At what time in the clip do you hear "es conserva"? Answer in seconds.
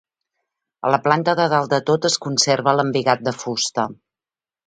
2.09-2.75